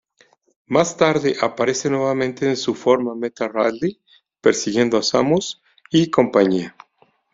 [0.65, 4.01] Más tarde, aparece nuevamente en su forma Meta Ridley
[4.41, 6.75] persiguiendo a Samus y compañía.